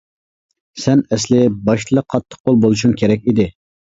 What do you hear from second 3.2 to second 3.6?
ئىدى.